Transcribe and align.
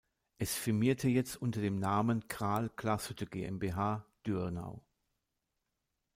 Es 0.39 0.55
firmierte 0.55 1.09
jetzt 1.09 1.35
unter 1.39 1.61
dem 1.61 1.75
Namen 1.75 2.25
Gral-Glashütte 2.27 3.27
GmbH, 3.27 4.03
Dürnau. 4.25 4.83